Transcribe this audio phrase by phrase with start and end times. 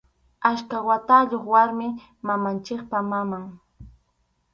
[0.49, 1.87] Achka watayuq warmi,
[2.27, 3.43] mamanchikpa maman.